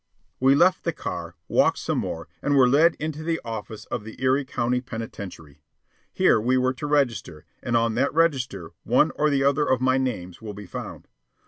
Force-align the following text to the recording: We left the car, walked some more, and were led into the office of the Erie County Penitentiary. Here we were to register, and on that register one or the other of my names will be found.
We 0.39 0.55
left 0.55 0.83
the 0.83 0.93
car, 0.93 1.35
walked 1.47 1.77
some 1.77 1.99
more, 1.99 2.27
and 2.41 2.55
were 2.55 2.67
led 2.67 2.95
into 2.95 3.21
the 3.23 3.39
office 3.45 3.85
of 3.85 4.03
the 4.03 4.19
Erie 4.19 4.45
County 4.45 4.81
Penitentiary. 4.81 5.61
Here 6.11 6.41
we 6.41 6.57
were 6.57 6.73
to 6.73 6.87
register, 6.87 7.45
and 7.61 7.77
on 7.77 7.93
that 7.93 8.11
register 8.11 8.71
one 8.83 9.11
or 9.13 9.29
the 9.29 9.43
other 9.43 9.63
of 9.63 9.79
my 9.79 9.99
names 9.99 10.41
will 10.41 10.55
be 10.55 10.65
found. 10.65 11.07